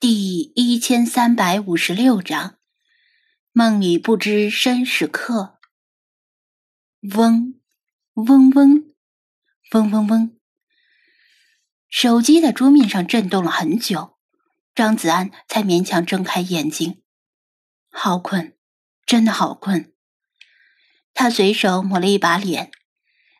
[0.00, 2.56] 第一千三百五十六章，
[3.52, 5.58] 梦里不知身是客。
[7.02, 7.60] 嗡，
[8.14, 8.94] 嗡嗡，
[9.72, 10.38] 嗡嗡嗡。
[11.90, 14.16] 手机在桌面上震动了很久，
[14.74, 17.02] 张子安才勉强睁开眼睛。
[17.90, 18.56] 好困，
[19.04, 19.92] 真的好困。
[21.12, 22.70] 他随手抹了一把脸，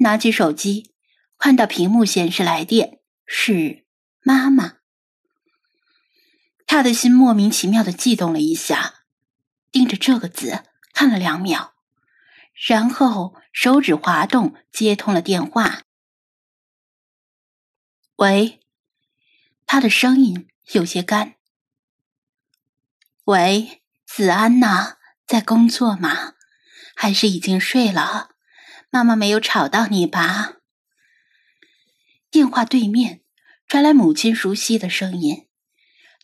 [0.00, 0.92] 拿起手机，
[1.38, 3.86] 看到屏幕显示来电，是
[4.20, 4.81] 妈妈。
[6.66, 9.04] 他的心莫名其妙的悸动了一下，
[9.70, 11.72] 盯着这个字看了两秒，
[12.66, 15.82] 然后手指滑动接通了电话。
[18.16, 18.60] 喂，
[19.66, 21.34] 他的声音有些干。
[23.24, 26.34] 喂，子安呐，在工作吗？
[26.94, 28.30] 还是已经睡了？
[28.90, 30.56] 妈妈没有吵到你吧？
[32.30, 33.22] 电话对面
[33.66, 35.48] 传来母亲熟悉的声音。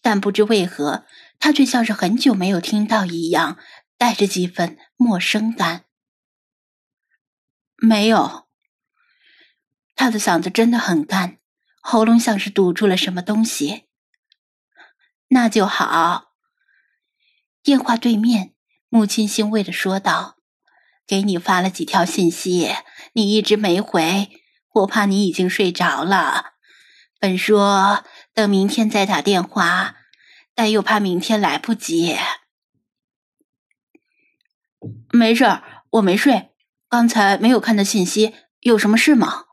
[0.01, 1.05] 但不知为何，
[1.41, 3.59] 他却像是很久没有听到一样，
[3.97, 5.85] 带着几分陌生感。
[7.77, 8.49] 没有，
[9.95, 11.39] 他的嗓子真的很干，
[11.81, 13.85] 喉咙像是堵住了什么东西。
[15.29, 16.33] 那就好。
[17.63, 18.55] 电话对面，
[18.89, 20.39] 母亲欣慰的说道
[21.07, 22.75] ：“给你发了几条信息，
[23.13, 24.31] 你一直没回，
[24.75, 26.53] 我怕你已经睡着了。
[27.19, 28.05] 本说。”
[28.39, 29.97] 等明天再打电话，
[30.55, 32.17] 但又怕明天来不及。
[35.11, 36.51] 没事儿，我没睡，
[36.89, 39.47] 刚才没有看到信息，有什么事吗？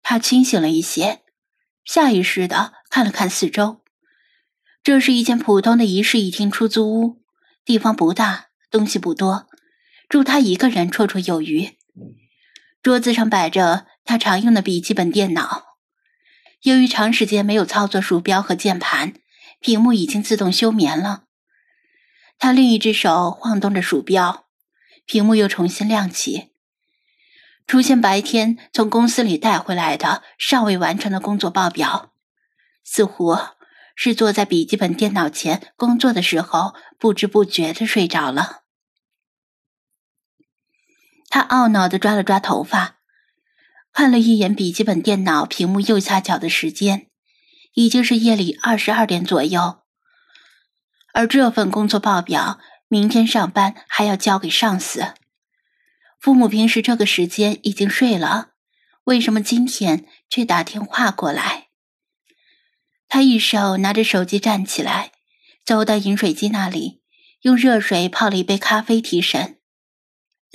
[0.00, 1.20] 他清醒了一些，
[1.84, 3.82] 下意识的看了看四周。
[4.82, 7.22] 这是一间普通的一室一厅出租屋，
[7.66, 9.46] 地方不大，东西不多，
[10.08, 11.76] 住他一个人绰绰有余。
[12.82, 15.69] 桌子上摆着他常用的笔记本电脑。
[16.62, 19.14] 由于长时间没有操作鼠标和键盘，
[19.60, 21.24] 屏幕已经自动休眠了。
[22.38, 24.46] 他另一只手晃动着鼠标，
[25.06, 26.50] 屏幕又重新亮起，
[27.66, 32.12] 出现白天从公司里带回来的尚未完成的工作报表，
[32.84, 33.38] 似乎
[33.96, 38.60] 是坐在笔记本电脑前工作的时候不知不觉的睡着了。
[41.30, 42.99] 他懊恼的抓了抓头发。
[43.92, 47.08] 看了一眼笔记本电脑屏幕右下角的时间，
[47.74, 49.80] 已经是夜里二十二点左右。
[51.12, 55.14] 而这份工作报表，明天上班还要交给上司。
[56.20, 58.50] 父母平时这个时间已经睡了，
[59.04, 61.68] 为什么今天却打电话过来？
[63.08, 65.10] 他一手拿着手机站起来，
[65.64, 67.02] 走到饮水机那里，
[67.42, 69.58] 用热水泡了一杯咖啡提神。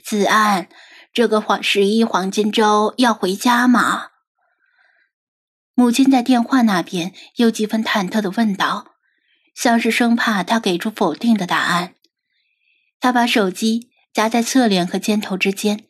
[0.04, 0.70] 子安。
[1.16, 4.08] 这个黄十一黄金周要回家吗？
[5.74, 8.96] 母亲在电话那边有几分忐忑的问道，
[9.54, 11.96] 像是生怕他给出否定的答案。
[13.00, 15.86] 他把手机夹在侧脸和肩头之间，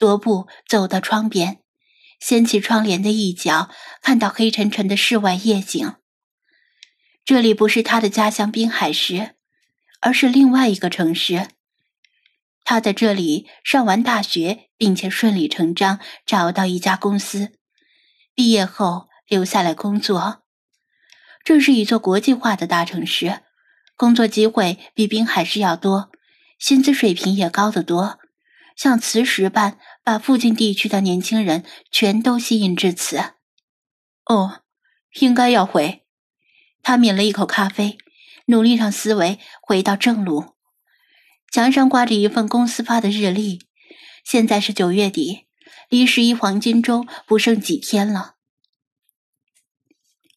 [0.00, 1.60] 踱步走到窗边，
[2.18, 3.70] 掀起窗帘的一角，
[4.02, 5.94] 看到黑沉沉的室外夜景。
[7.24, 9.36] 这里不是他的家乡滨海市，
[10.00, 11.46] 而是另外一个城市。
[12.64, 17.52] 他在这里上完大学，并且顺理成章找到一家公司，
[18.34, 20.42] 毕业后留下来工作。
[21.44, 23.42] 这是一座国际化的大城市，
[23.96, 26.10] 工作机会比滨海市要多，
[26.58, 28.18] 薪资水平也高得多，
[28.74, 33.34] 像磁石般把附近地区的年轻人全都吸引至此。
[34.24, 34.62] 哦，
[35.20, 36.06] 应该要回。
[36.82, 37.98] 他抿了一口咖啡，
[38.46, 40.53] 努力让思维回到正路。
[41.54, 43.64] 墙上挂着一份公司发的日历，
[44.24, 45.46] 现在是九月底，
[45.88, 48.34] 离十一黄金周不剩几天了。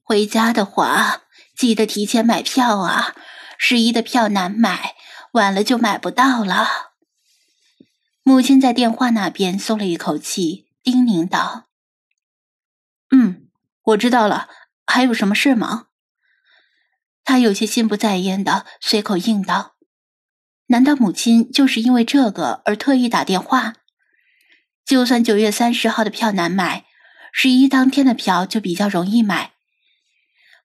[0.04, 1.24] 回家的话，
[1.56, 3.16] 记得提前买票啊！
[3.58, 4.94] 十一的票难买，
[5.32, 6.68] 晚了就买不到了。
[8.22, 11.70] 母亲在电话那边松了一口气，叮咛道
[13.10, 13.48] ：“嗯，
[13.82, 14.50] 我知道了。
[14.86, 15.88] 还有什么事吗？”
[17.26, 19.77] 他有些心不在焉的随口应道。
[20.68, 23.76] 难道母亲就是因为这个而特意打电话？
[24.86, 26.86] 就算九月三十号的票难买，
[27.32, 29.54] 十一当天的票就比较容易买。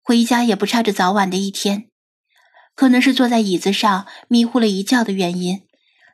[0.01, 1.89] 回家也不差这早晚的一天。
[2.75, 5.69] 可能是坐在椅子上迷糊了一觉的原因，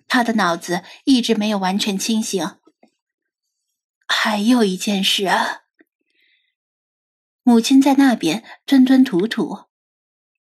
[0.06, 2.56] 他的脑子一直没有完全清醒。
[4.06, 5.60] 还有一件事啊，
[7.42, 9.66] 母亲在那边吞吞吐吐。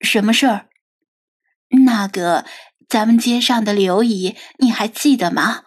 [0.01, 0.69] 什么事儿？
[1.85, 2.45] 那个。
[2.91, 5.63] 咱们街上的刘姨，你还记得吗？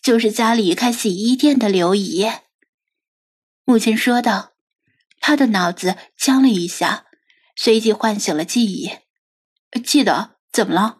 [0.00, 2.30] 就是家里开洗衣店的刘姨。
[3.64, 4.52] 母亲说道，
[5.18, 7.06] 她的脑子僵了一下，
[7.56, 8.92] 随即唤醒了记忆。
[9.84, 10.98] 记得怎么了？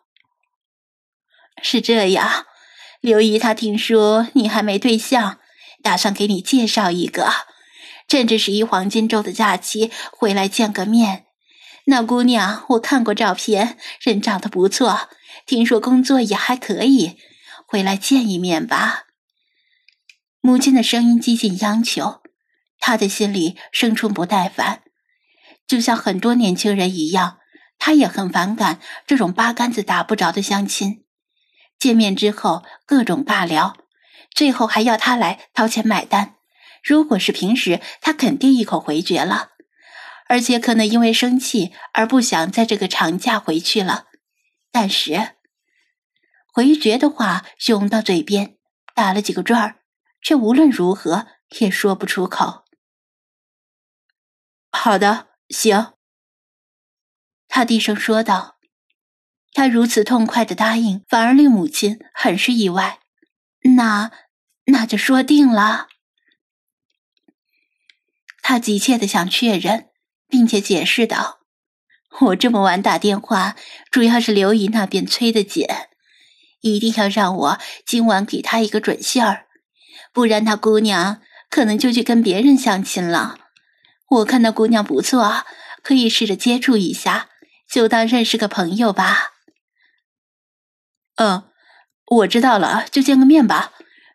[1.62, 2.46] 是这样，
[3.00, 5.38] 刘姨她听说你还没对象，
[5.84, 7.31] 打算给你介绍一个，
[8.08, 11.26] 趁着十一黄金周的假期回来见个面。
[11.90, 15.08] 那姑娘我看过照片，人长得不错，
[15.44, 17.16] 听说工作也还可以，
[17.66, 19.06] 回来见一面吧。
[20.40, 22.22] 母亲的声音几近央求，
[22.78, 24.82] 他的心里生出不耐烦，
[25.66, 27.38] 就像很多年轻人一样，
[27.81, 31.02] 他也很反感这种八竿子打不着的相亲。
[31.76, 33.76] 见面之后各种尬聊，
[34.32, 36.36] 最后还要他来掏钱买单。
[36.84, 39.48] 如果是平时，他肯定一口回绝了。
[40.31, 44.06] 而且可能因为生气而不想在这个长假回去了，
[44.71, 45.35] 但是
[46.47, 48.56] 回绝的话涌到嘴边，
[48.94, 49.82] 打了几个转儿，
[50.23, 51.27] 却无论如何
[51.59, 52.65] 也说不出口。
[54.71, 55.94] 好的，行。
[57.49, 58.59] 他低声说道。
[59.53, 63.00] 他如此痛快的答应，反而令母亲很是意外。
[63.75, 64.12] 那，
[64.67, 65.88] 那就说定了。
[68.41, 69.89] 他急切的想确认。
[70.31, 71.41] 并且解释道
[72.23, 73.56] ：“我这么晚打电话，
[73.91, 75.67] 主要是刘姨那边催得紧，
[76.61, 79.47] 一定要让我今晚给她一个准信儿，
[80.12, 83.38] 不然那姑娘可能就去跟别人相亲了。
[84.09, 85.44] 我看那姑娘不错，
[85.82, 87.29] 可以试着接触一下，
[87.69, 89.32] 就当认识个朋友吧。
[91.17, 91.44] ”“嗯，
[92.06, 93.73] 我知道了，就见个面吧。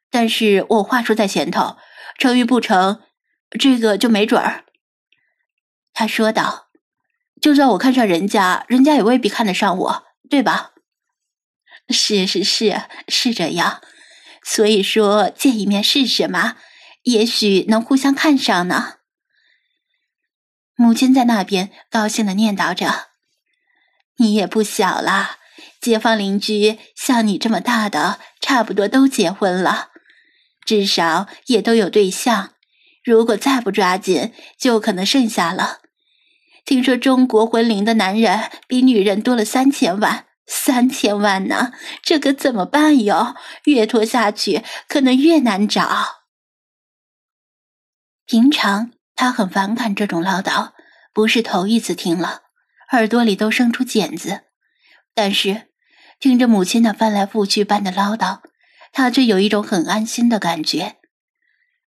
[0.10, 1.78] 但是我话说在前头，
[2.18, 3.02] 成与不成，
[3.60, 4.64] 这个就没准儿。”
[5.97, 6.68] 他说道
[7.42, 10.74] ：“就算我看上人家，人家也未必看得上我，对吧
[11.89, 13.81] ？”“是是是，是这样。
[14.44, 16.57] 所以说见一面试试嘛，
[17.03, 18.95] 也许能互相看上呢。”
[20.75, 23.07] 母亲在那边高兴的念叨着
[24.19, 25.38] ：“你也不小了，
[25.80, 29.92] 街坊邻居像你这么大的，差不多都结婚了，
[30.65, 32.56] 至少也都有对象。
[33.01, 35.80] 如果再不抓紧，就可能剩下了。”
[36.66, 41.72] 听说中国婚龄的男人比女人多了三千万，三千万呢？
[42.02, 43.36] 这可怎么办哟？
[43.66, 46.24] 越拖下去，可能越难找。
[48.26, 50.72] 平常他很反感这种唠叨，
[51.14, 52.42] 不是头一次听了，
[52.92, 54.42] 耳朵里都生出茧子。
[55.14, 55.68] 但是
[56.20, 58.40] 听着母亲那翻来覆去般的唠叨，
[58.92, 60.96] 他却有一种很安心的感觉。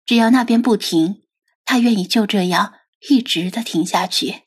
[0.04, 1.22] 只要那边不停，
[1.64, 2.74] 他愿意就这样
[3.08, 4.45] 一直的听下去。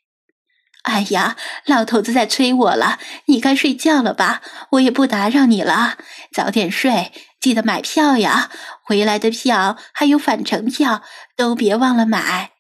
[0.84, 1.36] 哎呀，
[1.66, 4.42] 老头子在催我了，你该睡觉了吧？
[4.72, 5.98] 我也不打扰你了，
[6.32, 8.50] 早点睡，记得买票呀。
[8.84, 11.04] 回来的票还有返程票，
[11.36, 12.52] 都别忘了买。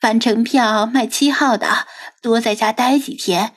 [0.00, 1.86] 返程票买七号的，
[2.20, 3.54] 多在家待几天。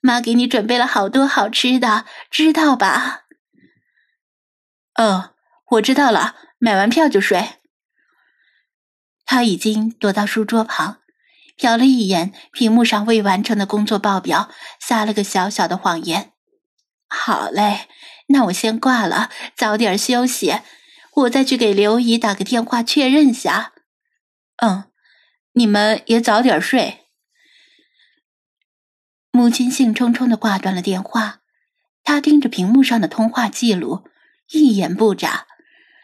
[0.00, 3.24] 妈给你准备了好多好吃的，知道吧？
[4.94, 5.30] 嗯，
[5.72, 6.34] 我知道了。
[6.58, 7.60] 买完票就睡。
[9.26, 10.98] 他已经躲到书桌旁。
[11.56, 16.32] 瞟了一眼屏幕上未完成的工作报表，撒了个小小的谎言。
[17.08, 17.88] 好嘞，
[18.28, 20.60] 那我先挂了，早点休息。
[21.14, 23.72] 我再去给刘姨打个电话确认下。
[24.56, 24.90] 嗯，
[25.52, 27.06] 你们也早点睡。
[29.30, 31.40] 母亲兴冲冲的挂断了电话，
[32.02, 34.08] 她盯着屏幕上的通话记录，
[34.50, 35.46] 一言不眨，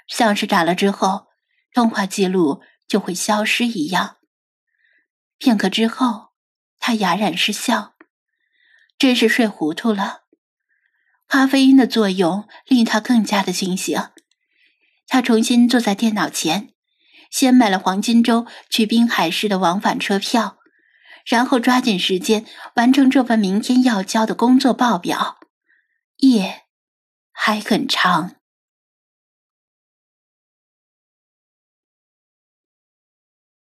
[0.07, 1.27] 像是眨了之后，
[1.75, 4.19] 通话记录就会消失一样。
[5.41, 6.33] 片刻之后，
[6.79, 7.95] 他哑然失笑，
[8.99, 10.25] 真是睡糊涂了。
[11.27, 13.99] 咖啡因的作用令他更加的清醒。
[15.07, 16.75] 他重新坐在电脑前，
[17.31, 20.59] 先买了黄金周去滨海市的往返车票，
[21.25, 22.45] 然后抓紧时间
[22.75, 25.39] 完成这份明天要交的工作报表。
[26.19, 26.65] 夜
[27.33, 28.37] 还很长。